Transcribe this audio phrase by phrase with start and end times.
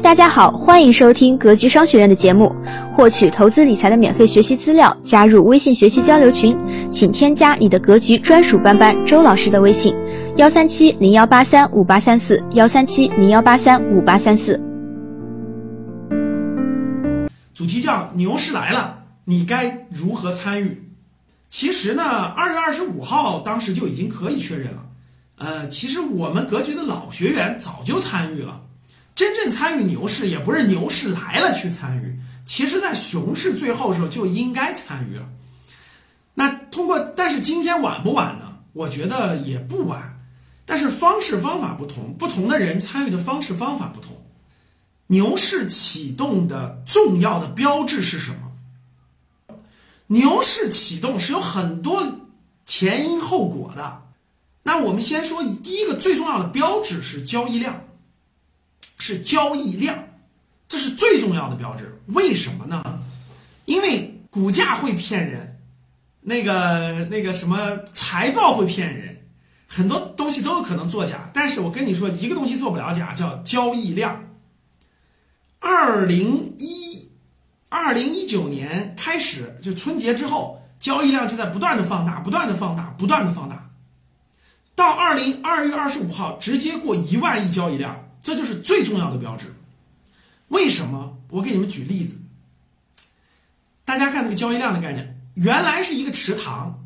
[0.00, 2.54] 大家好，欢迎收听格局商学院的节目。
[2.92, 6.56] 获取投资理财的免费学习资料，加入微信学习交流群，
[6.90, 9.94] 请添加你的格局专属班班周老师的微信：
[10.36, 14.60] 幺三七零幺八三五八三四，幺三七零幺八三五八三四。
[17.54, 20.90] 主题叫“牛市来了，你该如何参与？”
[21.48, 24.86] 其实呢，二月二十五号当时就已经可以确认了。
[25.38, 28.62] 呃，其实我们格局的老学员早就参与了。
[29.14, 35.28] 真正参与牛市，也不是牛市来了去参与，其实在熊市最后的时候就应该参与了。
[36.34, 38.58] 那通过，但是今天晚不晚呢？
[38.72, 40.20] 我觉得也不晚，
[40.66, 44.20] 但是方式方法不同，不同的人参与的方式方法不同。
[45.06, 49.60] 牛市启动的重要的标志是什么？
[50.08, 52.20] 牛市启动是有很多
[52.66, 54.02] 前因后果的。
[54.64, 57.83] 那我们先说第一个最重要的标志是交易量。
[58.98, 60.08] 是交易量，
[60.68, 62.00] 这是最重要的标志。
[62.06, 63.00] 为什么呢？
[63.64, 65.60] 因为股价会骗人，
[66.20, 69.28] 那个那个什么财报会骗人，
[69.66, 71.30] 很多东西都有可能作假。
[71.32, 74.24] 但是我跟你说，一个东西做不了假，叫交易量。
[75.60, 77.10] 二零一
[77.70, 83.70] 二零一九年开始，就春节之后，交易量就在不断的放大，不断的放大，不断的放大，
[84.74, 88.03] 到二零二月二十五号直接过一万亿交易量。
[88.24, 89.54] 这就是最重要的标志。
[90.48, 91.18] 为什么？
[91.28, 92.16] 我给你们举例子。
[93.84, 96.82] 大家看这个交易量的概念，原来是一个池塘，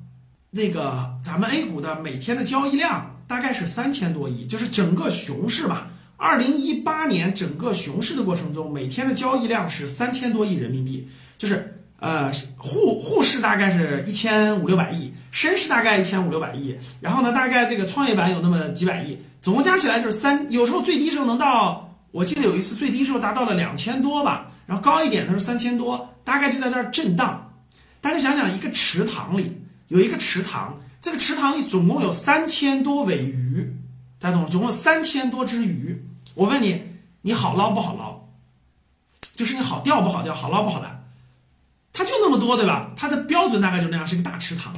[0.51, 5.93] 那个咱们 A 股的每天的交易量大概是三千多亿，就是整个熊市吧。
[6.17, 19.19] 二零一八年整个熊市的过程中，每天的交易量是三千多亿人民币，就是呃沪沪市大概是一千五六百亿，深市大概一千五六百亿，然后呢，大概这个创业板有那么几百亿。
[19.49, 27.55] 总共加起来就是三，有时候最低时候能到，我记得有一次最低时候达到了两千多吧，然后高一点的是三千多，大概就在这儿震荡。
[28.03, 33.75] 大家想想，一个池塘里有一个池塘，这个池塘里总共有三千多尾鱼，
[34.19, 34.49] 大家懂吗？
[34.51, 36.05] 总共有三千多只鱼。
[36.35, 36.83] 我问你，
[37.23, 38.29] 你好捞不好捞？
[39.35, 41.05] 就是你好钓不好钓，好捞不好的？
[41.95, 42.91] 它就那么多，对吧？
[42.95, 44.75] 它的标准大概就那样，是一个大池塘。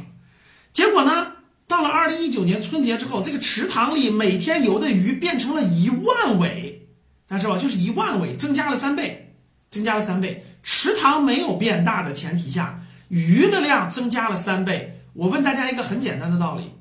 [0.73, 1.33] 结果呢？
[1.71, 6.89] 到了二零一九年春节之后，这个池塘里每天游的鱼变成了一万尾，
[7.29, 7.61] 大家知道吧？
[7.61, 9.37] 就是一万尾，增加了三倍，
[9.71, 10.45] 增加了三倍。
[10.65, 15.01] 池塘没有变大的前提下，鱼的量增加了三倍。
[15.13, 16.75] 我问大家一个很简单的道理：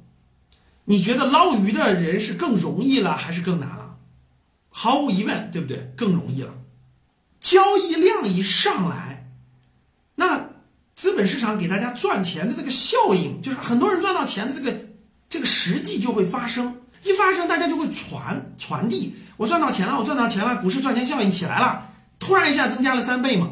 [0.85, 3.99] 你觉得捞鱼的人是更容易了还是更难了？
[4.69, 5.93] 毫无疑问，对不对？
[5.95, 6.55] 更容易了。
[7.39, 9.29] 交易量一上来，
[10.15, 10.48] 那。
[10.99, 14.77] 资本市场给大家赚钱的这个效应，就是很多人赚到钱的这个
[15.29, 19.15] 这个实际就会发生，一发生大家就会传传递。
[19.37, 21.89] 我赚到钱了，我赚到钱了，股市赚钱效应起来了，
[22.19, 23.49] 突然一下增加了三倍嘛，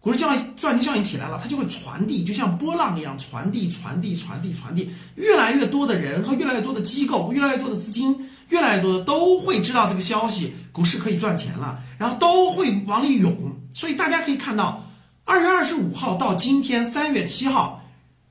[0.00, 8.14] 股市赚赚钱效应起来了，它就会传递，就像波浪一样传递传递传递传递，越来越多的人和越来越多的机构，越来越多的资金，
[8.50, 14.84] 越来越多的都会知道这个消息，股市可以赚钱了，然后都会往里涌，所以大家可以看到。
[15.24, 17.82] 二月二十五号到今天三月七号，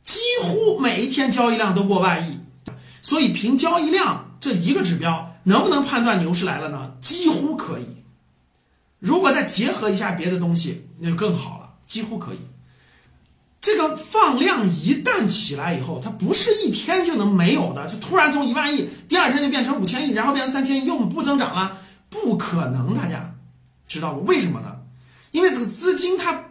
[0.03, 2.39] 几乎每一天交易量都过万亿，
[3.01, 6.93] 所以凭交易量这一个指标，能不能判断牛市来了呢？
[6.99, 7.85] 几乎可以。
[8.99, 12.39] 如果再结合一下别的东西，那就更好了，几乎可以。
[13.61, 21.77] 这个放量一旦起来以后，它不是一天就能没有的，就突然从一万亿，第二天就变成五千亿，然后变成三千亿，又不增长了，
[22.09, 22.93] 不可能。
[22.93, 23.33] 大家
[23.87, 24.19] 知道吗？
[24.25, 24.75] 为什么呢？
[25.31, 26.50] 因为这个资金它。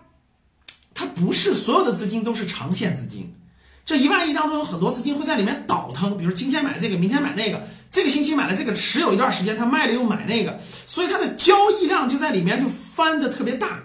[1.00, 3.34] 它不是所有的资金都是长线资金，
[3.87, 13.84] 这一万亿当中有很多资金会在里面倒腾，比如今天买这个，明天买那个，这个星期买了这个，持有一段时间，他卖了又买那个，所以它的交易量就在里面就翻的特别大。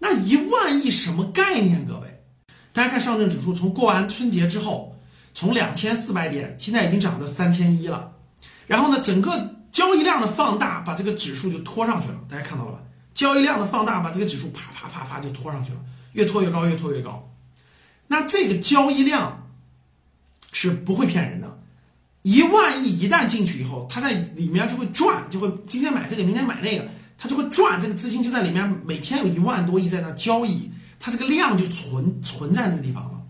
[0.00, 1.86] 那一万亿什么概念？
[1.86, 2.22] 各位，
[2.74, 4.94] 大家看上证指数从过完春节之后，
[5.32, 8.12] 从两千四百点，现在已经涨到三千一了，
[8.66, 12.82] 然后呢，整个交易量的放大把这个指数就拖上去了，大家看到了吧？
[13.20, 15.80] 交易量的放大，把这个指数啪啪啪啪就拖上去了，
[16.12, 17.30] 越拖越高，越拖越高。
[18.06, 19.46] 那这个交易量
[20.52, 21.58] 是不会骗人的，
[22.22, 26.88] 一万亿一旦进去以后，它在里面就会转，就会今天买这个，明天买那个，
[27.18, 33.20] 它就会转，这个资金就在里面，每天有一万多亿在那交易，它这个量就存存在那个地方了。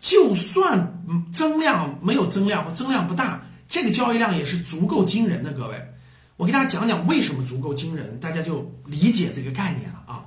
[0.00, 5.92] 就算增量没有增量或增量不大，这个交易量也是足够惊人的，各位。
[6.36, 10.26] 我给大家讲讲为什么足够惊人，大家就理解这个概念了啊！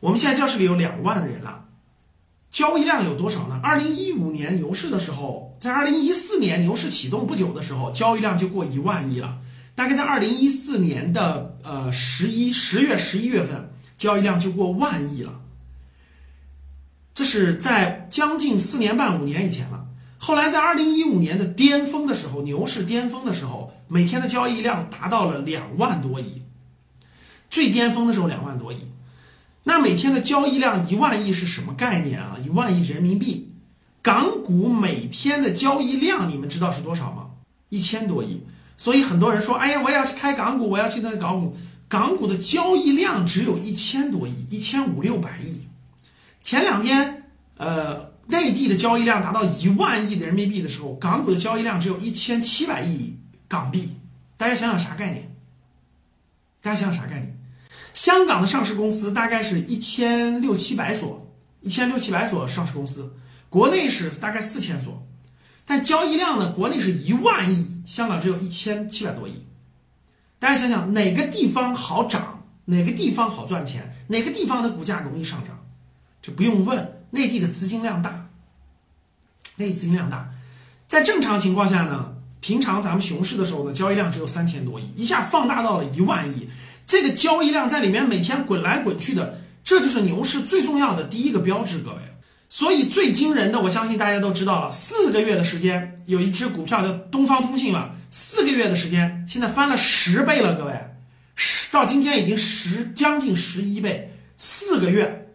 [0.00, 1.66] 我们现在教室里有两万人了，
[2.50, 3.60] 交易量有多少呢？
[3.62, 9.40] 二零一五年牛市的时候，在二零一四年牛市启动不久的时候，交易量就过一万亿了。
[9.74, 15.42] 大概在二零一四年的呃十一十月十一月份，交易量就过万亿了。
[17.12, 19.83] 这是在将近四年半五年以前了。
[20.26, 26.40] 后来在二零一五年的巅峰的时候，牛市巅峰的时候，每天的交易量达到了两万多亿，
[27.50, 28.78] 最巅峰的时候两万多亿。
[29.64, 32.38] 那每天的交易量一万亿是什么概念啊？
[32.42, 33.52] 一万亿人民币。
[34.00, 37.32] 港股每天的交易量，你们知道是多少吗？
[37.68, 38.42] 一千多亿。
[38.78, 41.54] 所以很多人说：“哎呀，我要去开港股，我要去那港股。”
[41.86, 45.60] 港股的交易量只有一千多亿，一千五六百亿。
[46.42, 47.24] 前两天，
[47.58, 53.18] 呃，内地的交易量达到一万亿的人民币的时候，港股的交易量只有一千七百亿
[53.48, 53.96] 港币。
[54.36, 55.36] 大家想想啥概念？
[56.60, 57.38] 大家想想啥概念？
[57.92, 61.30] 香港的上市公司大概是一千六七百所，
[61.60, 63.14] 一千六七百所上市公司。
[63.48, 65.06] 国内是大概四千所，
[65.64, 66.50] 但交易量呢？
[66.52, 69.46] 国内是一万亿，香港只有一千七百多亿。
[70.40, 72.46] 大家想想，哪个地方好涨？
[72.64, 73.94] 哪个地方好赚钱？
[74.08, 75.64] 哪个地方的股价容易上涨？
[76.20, 78.28] 这不用问，内地的资金量大，
[79.56, 80.28] 内地资金量大。
[80.86, 86.48] 在正常情况下呢，平常咱们熊市的时候呢，交易量只有三千多亿，一下放大到了一万亿。
[86.86, 91.98] 这个交易量在里面每天滚来滚去的，这就是牛市最重要的第一个标志，各位。
[92.50, 94.70] 所以最惊人的，我相信大家都知道了。
[94.70, 100.72] 四个月的时间，有一只股票叫东方通信吧，四个月的时间，现在翻了十倍了，各位，
[101.34, 104.10] 十到今天已经十将近十一倍。
[104.36, 105.28] 四个月，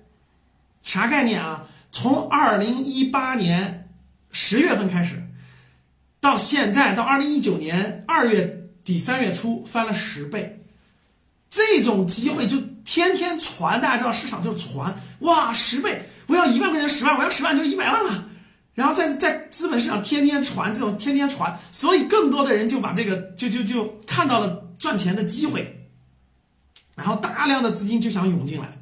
[0.90, 1.68] 啥概念啊？
[1.92, 3.92] 从二零一八年
[4.32, 5.24] 十月份开始，
[6.20, 10.64] 到现在到二零一九年二月底三月初，翻了十倍。
[11.48, 16.10] 这种机会就天天传，大家知道市场就传，哇，十倍。
[16.26, 18.26] 我要一万块钱十万，我要十万就是一百万了，
[18.74, 25.88] 然后在在资本市场天天传这种天天传，所以更多的人就把这个就就就看到了赚钱的机会，
[26.96, 28.80] 然后大量的资金就想涌进来，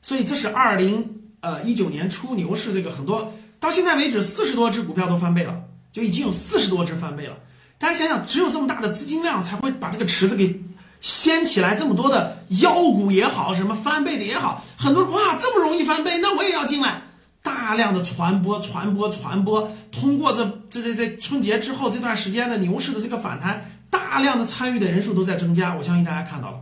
[0.00, 3.30] 所以这是二零呃一九年初牛市这个很多
[3.60, 7.34] 到现在为止四十多只股票都翻倍了，就已经有四十多只翻倍了。
[7.78, 10.62] 大家想想，只有这么大的资金量才会把这个池子给。
[11.02, 17.02] 掀起来这么多的妖股也好，什么翻倍的也好，很多哇这么容易翻倍，那我也要进来。
[17.42, 25.74] 大量的传播、传播、传播，通过这这这这春节之后这段时间的牛市的这个反弹，大量的参与的人数都在增加。
[25.74, 26.60] 我相信大家看到了，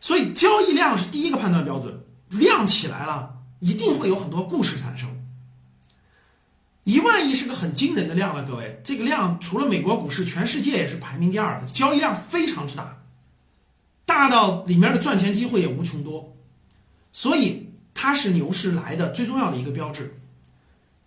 [0.00, 5.08] 所以交易量是第一个判断标准，量起来了，一定会有很多故事产生。
[6.84, 13.02] 一万亿是个很惊人的量了，各位，这个量除了美国股市，全世界也是排名第二的，交易量非常之大。
[14.06, 16.36] 大到里面的赚钱机会也无穷多，
[17.12, 20.18] 所以它是牛市来的最重要的一个标志。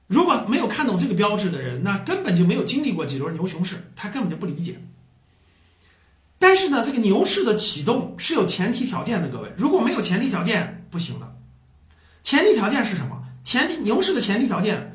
[0.08, 4.80] 如果没有看懂这个标志的人，那根本就没有经历过几轮牛熊市，他根本就不理解。
[6.38, 11.33] 但是呢，这个牛市的启动是有前提条件的，各位，如果没有前提条件不行的。
[12.24, 13.24] 前提条件是什么？
[13.44, 14.94] 前提牛市的前提条件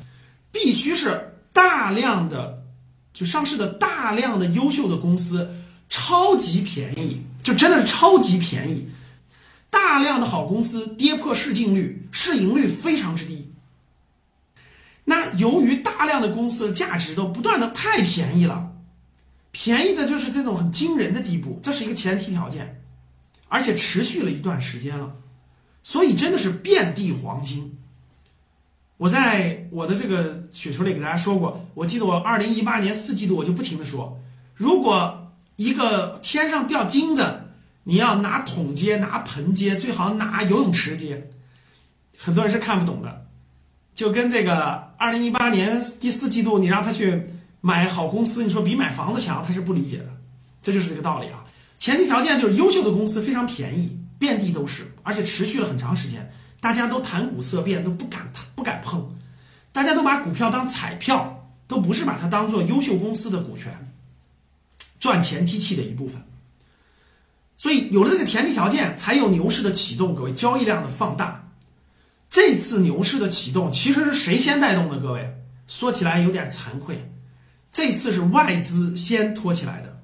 [0.51, 2.65] 必须是大量的
[3.13, 5.55] 就上市的大量的优秀的公司。
[5.91, 8.89] 超级便宜，就真的是超级便宜，
[9.71, 13.51] 大量的好公司跌破市净率，市盈率非常之低。
[15.05, 18.71] 那由于大量的公司的价值都不断的太便宜了，
[19.49, 22.83] 便宜的就是这种很惊人的地步，这是一个前提条件，
[23.47, 25.11] 而且持续了一段时间了，
[25.83, 27.77] 所以真的是遍地黄金。
[28.97, 34.19] 我在我的这个雪球里给大家说过，我记得我二零一八年四季度我就不停的说，
[34.55, 35.25] 如果。
[35.59, 37.41] 一个天上掉金子，
[37.83, 41.31] 你要拿桶接，拿盆接，最好拿游泳池接。
[42.17, 43.25] 很多人是看不懂的，
[43.93, 47.25] 就跟这个二零一八年第四季度，你让他去
[47.59, 50.05] 买好公司，你说比买房子强，他是不理解的。
[50.61, 51.43] 这就是这个道理啊。
[51.77, 59.15] 前提条件就是优秀的公司非常便宜，遍地都是，而且持续了很长时间，大家都谈股色变，都不敢不敢碰，
[59.71, 63.91] 大家都把股票当彩票，都不是把它当做优秀公司的股权。
[64.99, 66.21] 赚钱机器的一部分，
[67.57, 70.13] 所以有了这个前提条件，才有牛市的启动。
[70.13, 71.49] 各位，交易量的放大。
[72.29, 74.99] 这次牛市的启动，其实是谁先带动的？
[74.99, 75.35] 各位，
[75.67, 77.11] 说起来有点惭愧，
[77.71, 80.03] 这次是外资先托起来的。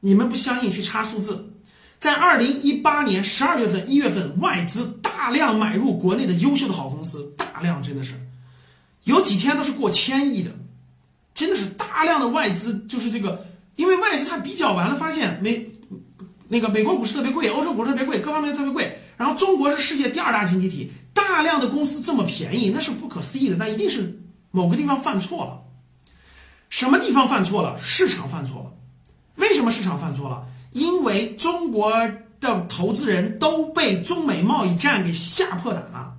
[0.00, 0.70] 你们不相信？
[0.70, 1.55] 去查数字，
[1.98, 8.14] 在二零一八年十二月份、一月份，外资大量买入国内的优秀的好公司，大量真的是
[9.04, 10.50] 有几天都是过千亿的，
[11.34, 13.46] 真的是大量的外资，就是这个。
[13.76, 15.68] 因为外资它比较完了，发现美
[16.48, 18.98] 那个美国股市特别贵，欧洲股市特别贵，各方面特别贵。
[19.16, 23.56] 然后中国是世界第二大经济体，大量的公司这么便宜，那是不可思议的。
[23.56, 24.18] 那一定是
[24.50, 25.62] 某个地方犯错了。
[26.68, 27.78] 什么地方犯错了？
[27.82, 28.72] 市场犯错了。
[29.36, 30.46] 为什么市场犯错了？
[30.76, 31.90] 因为中国
[32.38, 36.14] 的投资人都被中美贸易战给吓破胆了。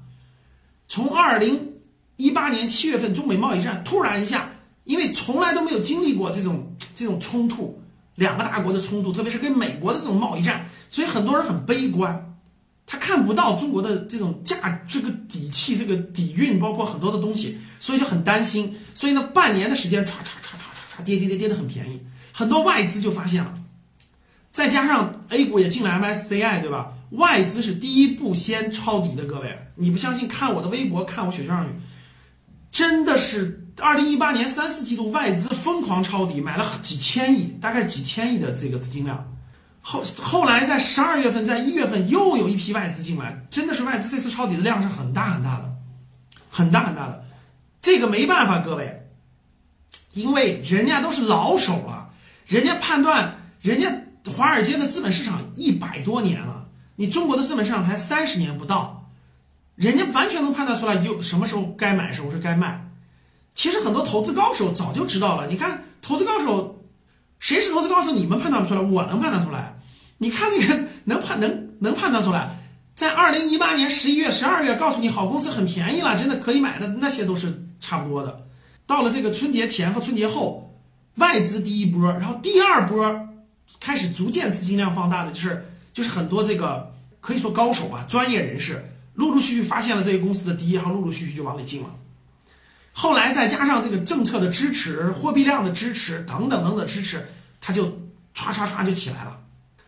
[0.87, 1.73] 从二零
[2.15, 4.49] 一八年七月份中美贸易战突然一下，
[4.83, 7.79] 因为从来都没有经历过这种这种冲突，
[8.15, 12.35] 两个大国的冲突，特别是跟美国的这种贸易战，所以很多人很悲观。
[12.87, 18.75] 他看不到中国的这种价，这个底气，这个底蕴，包括很多的东西，所以就很担心。
[18.95, 23.53] 所以呢，半年的时间，唰唰唰唰唰唰跌跌跌跌的很便宜，很多外资就发现了。
[24.57, 26.91] 再加上 A 股也进了 MSCI，对吧？
[27.11, 30.27] 外资是第一步先抄底的，各位，你不相信？
[30.27, 31.69] 看我的微博，看我雪球上语，
[32.71, 39.31] 真的是二零一八年三四季度外资疯狂抄底，买了几千亿，大概几千亿的这个资金量。
[39.79, 45.71] 后后来在十二月份，在一月份又有一批外资进来，真的是外资这次抄底的量是很大很大的，
[46.49, 47.23] 很大很大的。
[47.79, 49.07] 这个没办法，各位，
[50.13, 52.09] 因为人家都是老手了，
[52.47, 53.93] 人家判断，人家
[54.29, 59.09] 华尔街的资本市场一百多年了，你中国的资本市场才三十年不到，
[59.75, 62.89] 人家完全能判断出来有什么时候该买，什么时候该卖。
[63.53, 66.83] 其实很多投资高手早就知道了，你看投资高手，
[67.39, 68.11] 谁是投资高手？
[68.11, 69.79] 你们判断不出来，我能判断出来。
[70.19, 72.55] 你看那个能判能能判断出来，
[72.95, 78.45] 在二零一八年十一月、十二月，告诉你好公司很便宜了，真的可以买的那些都是差不多的。
[78.85, 80.75] 到了这个春节前和春节后，
[81.15, 83.26] 外资第一波，然后第二波
[83.79, 88.83] 开始逐渐资金量放大的，就是就是很多这个可以说高手吧、专业人士，
[89.15, 91.89] 陆陆续续发现了这些公司的第一，行，陆陆续续就往里进了。
[92.93, 97.27] 后来再加上这个政策的支持、货币量的支持等等等等支持，
[97.61, 97.85] 它就
[98.35, 99.39] 唰唰唰就起来了。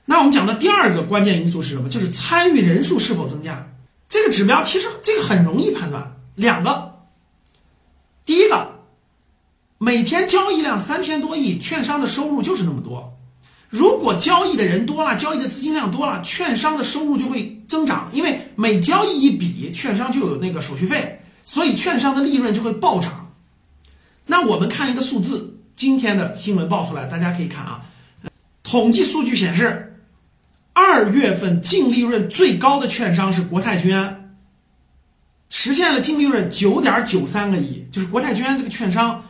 [0.06, 1.90] 那我们讲的第二个关键因素是什么？
[1.90, 3.74] 就是参与人数是否增加。
[4.08, 6.96] 这个指标其实这个很容易判断，两个。
[8.26, 8.80] 第一个，
[9.78, 13.19] 每天交易量三千多亿，券商的收入就是那么多。
[13.70, 23.34] 如果交易的人多了，交易的资金量多了，券商的收入就会增长，因为每交易一笔，券商就有那个手续费，所以券商的利润就会暴涨。
[24.26, 27.82] 那我们看一个数字，今天的新闻报出来，大家可以看啊，
[28.64, 29.86] 统计数据显示。
[30.72, 34.38] 二月份净利润最高的券商是国泰君安，
[35.50, 39.26] 实现了净利润九点九三个亿，就是国泰君安这个券商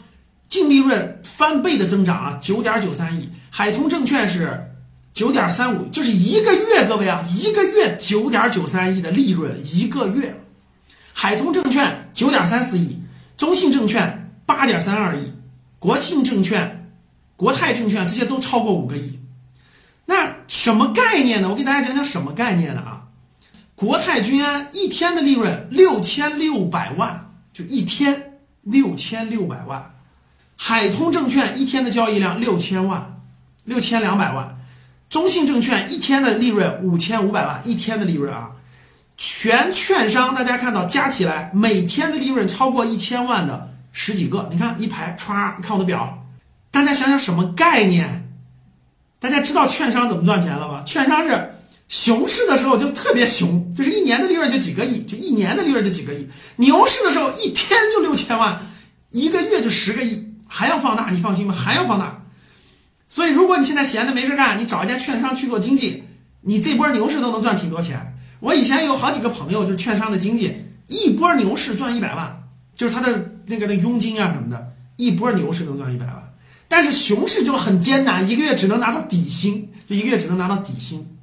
[0.48, 3.27] 净利润翻倍的增长啊，九点九三亿。
[3.50, 4.72] 海通证券是
[5.13, 10.41] 九点三五，就是一个月，各位啊，一个月九点九三亿的利润，一个月。
[11.13, 13.01] 海通证券九点三四亿，
[13.36, 15.34] 中信证券八点三二亿，
[15.77, 16.94] 国信证券、
[17.36, 19.20] 国泰证券这些都超过五个亿。
[20.06, 21.50] 那什么概念呢？
[21.50, 23.08] 我给大家讲讲什么概念呢啊？
[23.75, 29.94] 国泰君安一天的利润六千六百万，就一天六千六百万。
[30.56, 33.18] 海通证券一天的交易量六千万，
[33.63, 34.58] 六千两百万。
[35.10, 38.51] 中信证券一天的利润五千五百万，一天的利润啊。
[39.18, 46.25] 全券商大家看到加起来每天的利润超过一千万的十几个，你看一排歘，你看我的表，
[46.72, 48.32] 大家想想什么概念？
[49.20, 50.84] 大家知道券商怎么赚钱了吧？
[50.86, 51.54] 券商是
[51.89, 56.25] 熊市的时候就特别熊，就是一年的利润就几个亿，就一年的利润就几个亿；
[56.58, 58.62] 牛市的时候一天就六千万，
[59.10, 62.18] 一个月就十个亿，还要放大，你放心吧，还要放大。
[63.10, 66.04] 所以，如果你现在闲的没事干，你找一家券商去做经济，
[66.42, 68.16] 你这波牛市都能赚挺多钱。
[68.39, 70.56] 我以前有好几个朋友就是券商的经济，
[70.88, 72.44] 一波牛市赚一百万，
[72.75, 76.34] 就是他的那个那佣金啊什么的，一波牛市能赚一百万。
[76.68, 81.18] 但是熊市就很艰难，一个月只能拿到底薪，就一个月只能拿到底薪。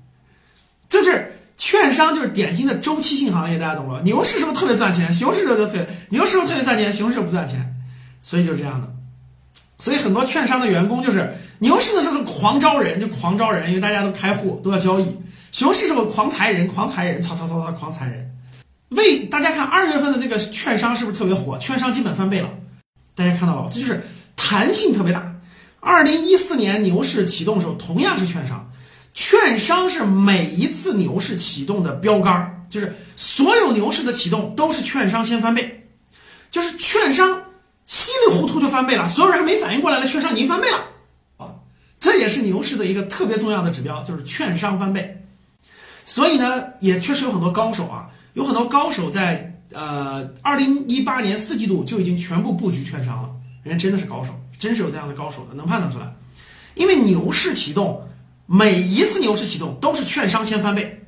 [0.89, 4.03] 这是券商，就是典型的周期性行业，大家懂了。
[4.03, 7.75] 牛市时候特别赚钱，熊市就特别牛市时候特别赚钱，熊市不赚钱，
[8.23, 8.93] 所以就是这样的。
[9.79, 15.21] 所以很多券商的员工就是牛市的时候狂招人，就狂招人，因为大家都开户都要交易。
[15.53, 18.31] 熊市时候狂裁人，狂裁人，操操操操，狂裁人。
[18.91, 21.59] 为大家看二月份的那个券商是不是特别火？
[21.59, 22.51] 券商基本翻倍了，
[23.15, 25.35] 大家看到了吧，这就是弹性特别大。
[25.81, 28.71] 二零一四年牛市启动的时候，同样是券商，
[29.15, 35.89] 券商是每一次牛市启动的标杆就是所有牛市的启动都是券商先翻倍，
[36.51, 37.43] 就是券商
[37.87, 40.85] 稀里糊涂就翻倍了，所有人还没反应过来了，券商已经翻倍了！
[42.07, 45.25] 这也是牛市的一个特别重要的指标，就是券商翻倍。
[46.05, 53.31] 所以呢，也确实有很多高手啊，有很多高手在呃二零一八年四季度就已经全部布局券商了，
[53.65, 54.33] 人家真的是高手。
[54.57, 56.15] 真是有这样的高手的，能判断出来。
[56.77, 58.01] 因为牛市启动，
[58.47, 61.05] 每一次牛市启动都是券商先翻倍，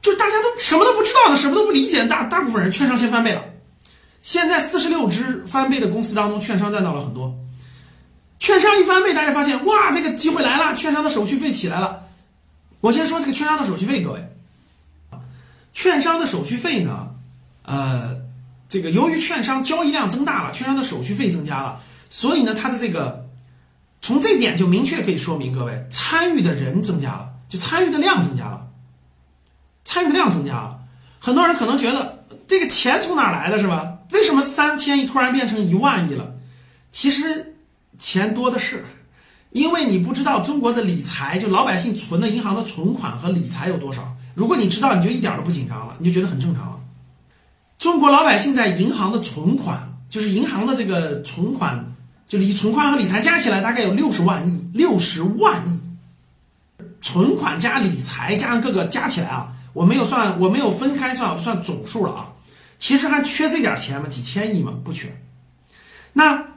[0.00, 3.44] 就是大家都什么都不知道的，什么都不理解，大大部分人券商先翻倍了。
[4.22, 7.36] 现在四十六只翻倍的公司当中，券商占到了很多。
[8.42, 12.08] 券商一翻倍，大家发现哇，这个机会来了，券商的手续费起来了，
[12.80, 14.34] 我先说这个券商的手续费，各位，
[15.72, 17.10] 券商的手续费呢，
[17.62, 18.20] 呃，
[18.68, 21.80] 这个由于券商交易量增大了，券商的手续费增加了，
[22.10, 23.28] 所以呢，它的这个
[24.00, 28.66] 从这点就明确可以说明，各位参与的人增加了，就参与的量增加了，
[29.84, 30.80] 参与的量增加了。
[31.20, 33.98] 很多人可能觉得这个钱从哪来的，是吧？
[34.10, 36.34] 为什么三千亿突然变成一万亿了？
[36.90, 37.51] 其实
[38.02, 38.84] 钱多的是。
[39.52, 44.16] 因为你不知道中国的理财，就老百姓存的银行的存款和理财有多少。
[44.34, 46.80] 如果你知道，你就一点都不紧张了，你就觉得很正常了。
[47.76, 51.94] 中国老百姓在银行的存款，就是银行的这个存款，
[52.26, 55.80] 就理存款和理财加起来大概有六十万亿，六十万亿。
[57.02, 62.32] 存款加理财加上各个加起来啊，我没有算，我没有分开算，算总数了啊。
[62.78, 64.08] 其实还缺这点钱吗？
[64.08, 64.72] 几千亿吗？
[64.82, 65.14] 不缺。
[66.14, 66.51] 那。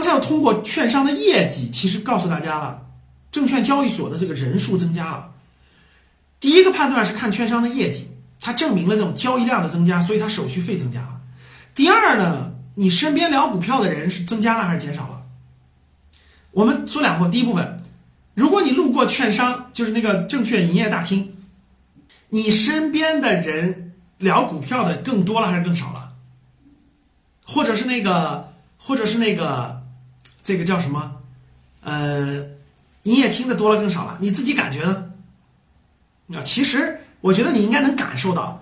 [0.00, 2.86] 刚才要通过券商的业绩，其实告诉大家了，
[3.30, 5.34] 证券交易所的这个人数增加了。
[6.40, 8.08] 第一个判断是看券商的业绩，
[8.40, 11.20] 它证明了这种交易量的增加，所以它手续费增加了。
[11.74, 15.24] 第二呢，你身边聊股票的人是增加了还是减少了？
[16.52, 17.78] 我们说两部分，第一部分，
[18.32, 21.36] 如果你路过券商，就是那个证券营业大厅，
[22.30, 26.14] 你身边的人聊股票的更多了还是更少了？
[27.44, 29.78] 或者是那个，或者是那个？
[30.50, 31.14] 这个叫什么？
[31.82, 32.44] 呃，
[33.04, 35.12] 营业厅的多了更少了，你自己感觉呢？
[36.34, 38.60] 啊，其实我觉得你应该能感受到，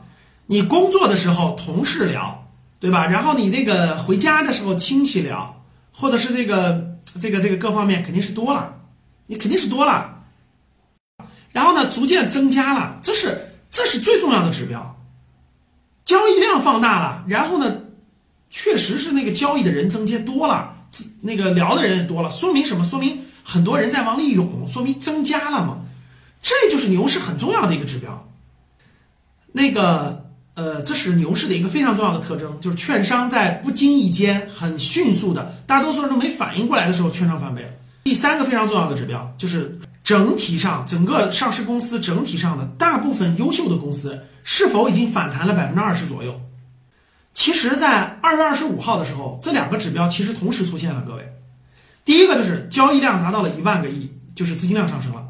[0.48, 2.46] 你工作的时候同事聊，
[2.78, 3.06] 对吧？
[3.06, 8.82] 然后你那个回家的时候亲戚聊，或者是这个这个这个各方面肯定是多了，
[9.28, 10.24] 你肯定是多了。
[11.52, 14.94] 然后呢，逐渐增加了，这是这是最重要的指标，
[16.04, 17.84] 交易量放大了，然后呢，
[18.50, 20.74] 确实是那个交易的人增加多了。
[21.22, 22.84] 那个聊的人也多了，说明什么？
[22.84, 25.80] 说明很多人在往里涌，说明增加了嘛？
[26.42, 28.28] 这就是牛市很重要的一个指标。
[29.52, 37.68] 那个呃，这是牛市的一个非常重要的特征，就是券商在不经意间很迅速的，大多数人都没反应过来的时候，券商翻倍了。
[38.04, 46.40] 第三个非常重要的指标就是整体上整个上市公司整体上的大部分优秀的公司是否已经反弹了百分之二十左右。
[47.38, 51.04] 其实，在二月二十五号的时候，这两个指标其实同时出现了。
[51.06, 51.32] 各位，
[52.04, 55.22] 第一个就是交易量达到了一万个亿，就是资金量上升了；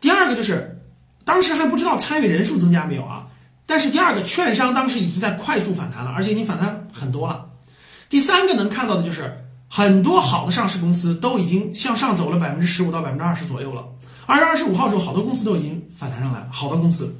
[0.00, 0.82] 第二个就是
[1.24, 3.28] 当时还不知道参与人数增加没有啊，
[3.66, 7.50] 但是第二个券商当时已经在快速反弹了，而且已经反弹很多了。
[8.08, 13.86] 第三个能看到的就是很多好的上市公司都已经向上走了百分之十五到百分之二十左右了。
[14.26, 17.14] 二月二十五号的时候，好多公司都已经反弹上来了，好的公司。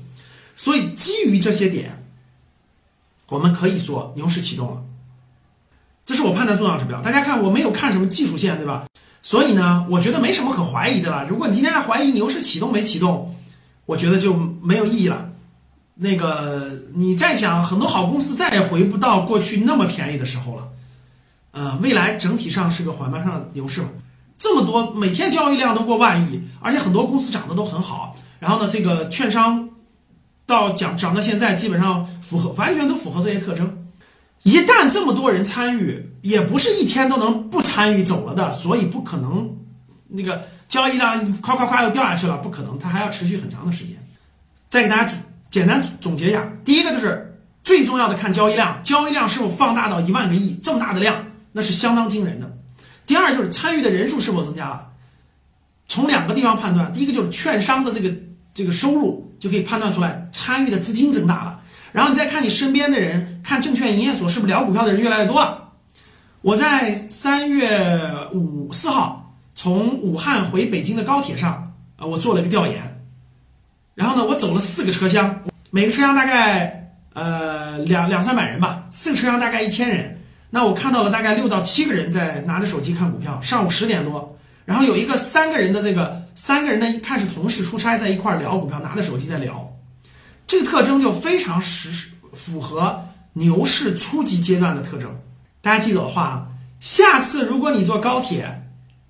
[0.56, 2.04] 所以基于这些点。
[3.30, 4.82] 我们可以说牛市启动了，
[6.06, 7.02] 这是我判断重要指标。
[7.02, 8.86] 大家看，我没有看什么技术线，对吧？
[9.20, 11.26] 所以呢，我觉得没什么可怀疑的了。
[11.28, 13.36] 如果你今天还怀疑牛市启动没启动，
[13.84, 15.30] 我觉得就没有意义了。
[15.96, 20.68] 那个，你再想，很多好公司再也回不到过去那么便宜的时候了。
[21.50, 23.88] 呃，未来整体上是个缓慢上的牛市嘛？
[24.38, 28.16] 这么多每天交易量都过万亿，而且很多公司涨得都很好。
[28.38, 29.68] 然后呢，这个券商。
[30.48, 33.86] 到讲涨到现在，基本上符合，完全都符合这些特征。
[34.44, 39.54] 一旦这么多人参与，也不是一天都能不参与走了的，所以不可能
[40.08, 43.98] 那个交易量夸夸夸又掉下去了，不可能，它还要持续很长的时间。
[44.70, 52.56] 再给大家简单总结一下，第一个就是最重要的看交易量，交易量是否放大到一万个亿这么大的量，那是相当惊人的。
[53.06, 54.92] 第二就是参与的人数是否增加了，
[55.86, 58.10] 从两个地方判断，第一个就是券商的这个。
[58.54, 61.60] 这个收入就可以判断出来，参与的资金增大了。
[61.92, 65.70] 然后你再看你身边的人，看证券营业所是不是聊股票的人越来越多了。
[66.42, 67.68] 我在三月
[68.32, 73.04] 五四号从武汉回北京的高铁上，啊，我做了一个调研。
[73.94, 80.20] 然后呢，我走了四个车厢，每个车厢大概呃两两三百人吧，四个车厢大概一千人。
[80.50, 83.40] 那我看到了大概六到七个人在拿着手机看股票。
[83.42, 84.36] 上午十点多。
[84.64, 89.76] 然后有一个三个人的这个三个人呢，一看是同事出差在一块聊股票，拿着手机在聊，
[90.46, 95.20] 这个特征就非常实符合牛市初级阶段的特征。
[95.60, 96.46] 大家记得的话，
[96.78, 98.62] 下次如果你坐高铁，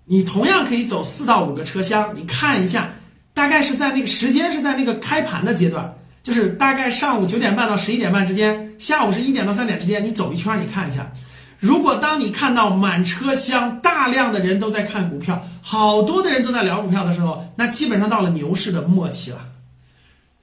[0.06, 2.92] 你同样可以走四到五个车厢，你看一下，
[3.34, 11.12] 大概是在那个时间是在那个开盘的阶段，就是大概上午九点半到十一点半之间，下午是一点到三点之间，你走一圈，你看一下。
[11.58, 19.38] 如果当你看到满车厢大量的人都在看股票，好多的人都在聊股票的时候，那基本上到了牛市的末期了。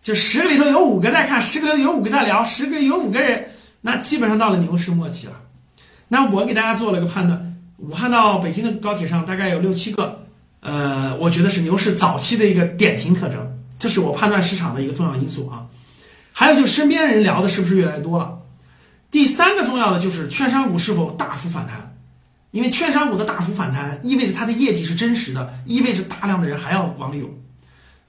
[0.01, 3.45] 就十个里头有五个在看，十个里头有五个在聊，十个有五个人，
[3.81, 5.33] 那基本上到了牛市末期了。
[6.09, 10.25] 那我给大家做了个判断，武汉到北京的高铁上大概有六七个，
[10.59, 13.57] 呃，我觉得是牛市早期的一个典型特征。
[13.79, 15.65] 这是我判断市场的一个重要因素啊。
[16.33, 18.37] 还有就身边人聊的是不是越来越多了？
[19.15, 21.95] 第三个重要的就是券商股是否大幅反弹，
[22.51, 27.33] 因为券商股的大幅反弹意味着它的业绩是真实的，意味着大量的人还要往里涌。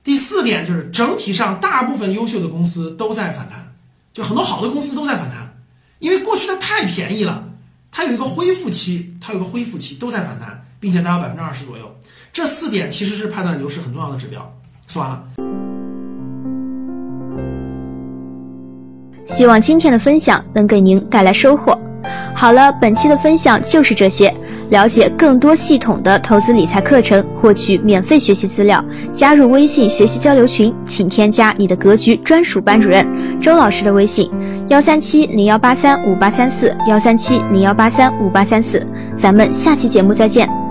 [0.03, 3.73] 第四点就是整体上大部分优秀的公司都在反弹，
[4.13, 5.63] 就很多好的公司都在反弹，
[6.01, 7.51] 因为过去它太便宜了，
[7.93, 11.97] 它有一个恢复期，它有个恢复期都在反弹，并且达到百分之二十左右。
[12.33, 14.61] 这四点其实是判断牛市很重要的指标。
[14.89, 15.46] 说完了。
[19.27, 21.79] 希望今天的分享能给您带来收获。
[22.35, 24.33] 好了，本期的分享就是这些。
[24.71, 33.07] 了解更多系统的投资理财课程，获取免费学习资料，加入微信学习交流群，请添加你的格局专属班主任
[33.41, 34.29] 周老师的微信：
[34.69, 38.85] 幺三七零幺八三五八三四幺三七零幺八三五八三四。
[39.17, 40.66] 咱们下期节目再见。